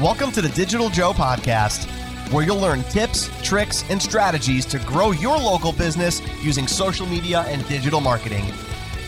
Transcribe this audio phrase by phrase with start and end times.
[0.00, 1.90] Welcome to the Digital Joe podcast,
[2.32, 7.40] where you'll learn tips, tricks, and strategies to grow your local business using social media
[7.48, 8.44] and digital marketing.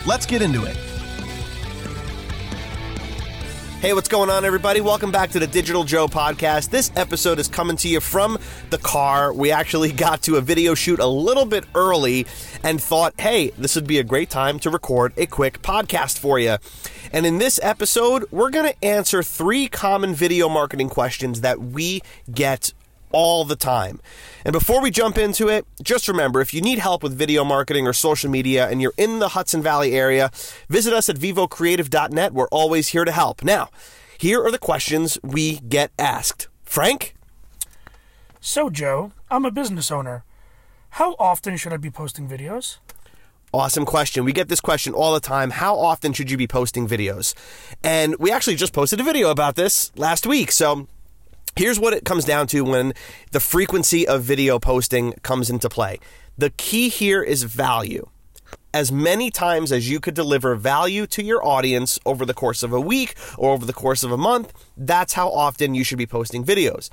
[0.04, 0.76] Let's get into it.
[3.80, 4.82] Hey, what's going on, everybody?
[4.82, 6.68] Welcome back to the Digital Joe podcast.
[6.68, 8.36] This episode is coming to you from
[8.68, 9.32] the car.
[9.32, 12.26] We actually got to a video shoot a little bit early
[12.62, 16.38] and thought, hey, this would be a great time to record a quick podcast for
[16.38, 16.58] you.
[17.10, 22.02] And in this episode, we're going to answer three common video marketing questions that we
[22.30, 22.74] get
[23.12, 24.00] all the time.
[24.44, 27.86] And before we jump into it, just remember if you need help with video marketing
[27.86, 30.30] or social media and you're in the Hudson Valley area,
[30.68, 32.32] visit us at vivocreative.net.
[32.32, 33.42] We're always here to help.
[33.42, 33.68] Now,
[34.18, 36.48] here are the questions we get asked.
[36.64, 37.14] Frank?
[38.40, 40.24] So, Joe, I'm a business owner.
[40.90, 42.78] How often should I be posting videos?
[43.52, 44.24] Awesome question.
[44.24, 45.50] We get this question all the time.
[45.50, 47.34] How often should you be posting videos?
[47.82, 50.52] And we actually just posted a video about this last week.
[50.52, 50.86] So
[51.60, 52.94] Here's what it comes down to when
[53.32, 55.98] the frequency of video posting comes into play.
[56.38, 58.08] The key here is value.
[58.72, 62.72] As many times as you could deliver value to your audience over the course of
[62.72, 66.06] a week or over the course of a month, that's how often you should be
[66.06, 66.88] posting videos.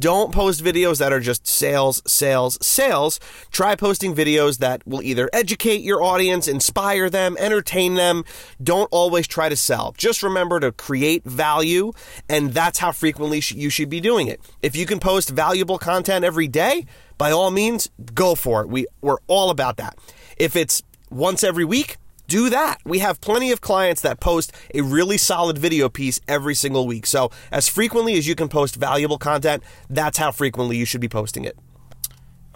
[0.00, 3.20] Don't post videos that are just sales, sales, sales.
[3.50, 8.24] Try posting videos that will either educate your audience, inspire them, entertain them.
[8.62, 9.94] Don't always try to sell.
[9.98, 11.92] Just remember to create value,
[12.28, 14.40] and that's how frequently you should be doing it.
[14.62, 16.86] If you can post valuable content every day,
[17.18, 18.68] by all means, go for it.
[18.68, 19.98] We, we're all about that.
[20.38, 22.78] If it's once every week, do that.
[22.84, 27.06] We have plenty of clients that post a really solid video piece every single week.
[27.06, 31.08] So, as frequently as you can post valuable content, that's how frequently you should be
[31.08, 31.58] posting it.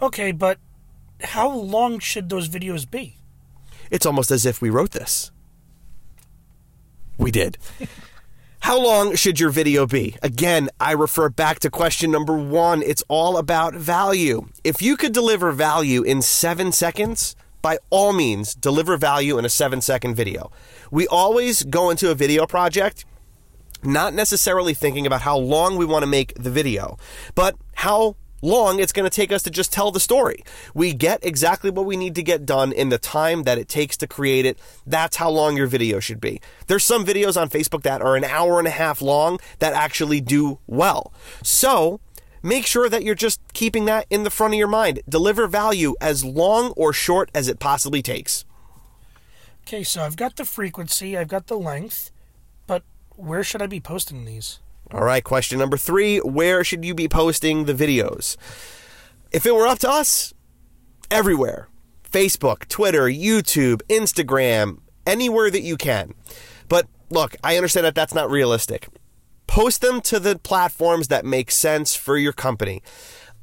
[0.01, 0.59] Okay, but
[1.21, 3.17] how long should those videos be?
[3.89, 5.31] It's almost as if we wrote this.
[7.17, 7.57] We did.
[8.63, 10.15] How long should your video be?
[10.23, 12.81] Again, I refer back to question number one.
[12.81, 14.47] It's all about value.
[14.63, 19.49] If you could deliver value in seven seconds, by all means, deliver value in a
[19.49, 20.51] seven second video.
[20.91, 23.05] We always go into a video project
[23.85, 26.97] not necessarily thinking about how long we want to make the video,
[27.35, 30.43] but how long it's going to take us to just tell the story.
[30.73, 33.95] We get exactly what we need to get done in the time that it takes
[33.97, 34.59] to create it.
[34.85, 36.41] That's how long your video should be.
[36.67, 40.19] There's some videos on Facebook that are an hour and a half long that actually
[40.19, 41.13] do well.
[41.41, 42.01] So,
[42.43, 45.01] make sure that you're just keeping that in the front of your mind.
[45.09, 48.45] Deliver value as long or short as it possibly takes.
[49.65, 52.11] Okay, so I've got the frequency, I've got the length,
[52.67, 52.83] but
[53.15, 54.59] where should I be posting these?
[54.91, 58.35] All right, question number three Where should you be posting the videos?
[59.31, 60.33] If it were up to us,
[61.09, 61.69] everywhere
[62.11, 66.13] Facebook, Twitter, YouTube, Instagram, anywhere that you can.
[66.69, 68.87] But look, I understand that that's not realistic
[69.53, 72.81] post them to the platforms that make sense for your company.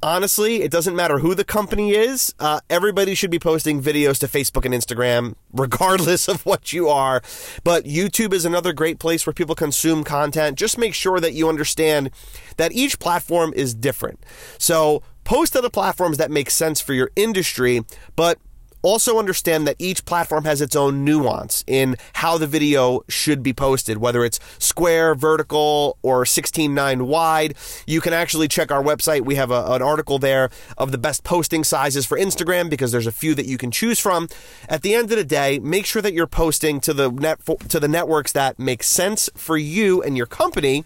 [0.02, 2.34] Honestly, it doesn't matter who the company is.
[2.40, 7.22] Uh, everybody should be posting videos to Facebook and Instagram, regardless of what you are.
[7.62, 10.58] But YouTube is another great place where people consume content.
[10.58, 12.10] Just make sure that you understand
[12.56, 14.18] that each platform is different.
[14.58, 17.82] So post to the platforms that make sense for your industry,
[18.16, 18.40] but
[18.82, 23.52] also understand that each platform has its own nuance in how the video should be
[23.52, 27.54] posted, whether it's square, vertical, or 16:9 wide.
[27.86, 29.24] You can actually check our website.
[29.24, 33.06] We have a, an article there of the best posting sizes for Instagram because there's
[33.06, 34.28] a few that you can choose from.
[34.68, 37.80] At the end of the day, make sure that you're posting to the net to
[37.80, 40.84] the networks that make sense for you and your company,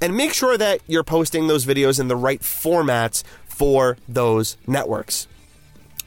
[0.00, 5.26] and make sure that you're posting those videos in the right formats for those networks.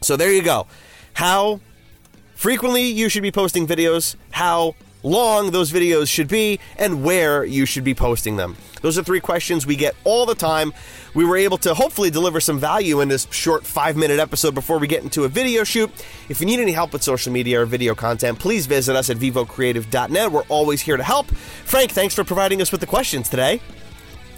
[0.02, 0.66] So there you go
[1.16, 1.60] how
[2.34, 7.64] frequently you should be posting videos, how long those videos should be, and where you
[7.64, 8.54] should be posting them.
[8.82, 10.74] Those are three questions we get all the time.
[11.14, 14.78] We were able to hopefully deliver some value in this short five minute episode before
[14.78, 15.90] we get into a video shoot.
[16.28, 19.16] If you need any help with social media or video content, please visit us at
[19.16, 20.30] vivocreative.net.
[20.30, 21.28] We're always here to help.
[21.64, 23.62] Frank, thanks for providing us with the questions today.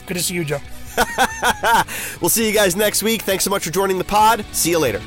[0.07, 0.61] Good to see you, Joe.
[2.21, 3.23] we'll see you guys next week.
[3.23, 4.45] Thanks so much for joining the pod.
[4.53, 5.03] See you later.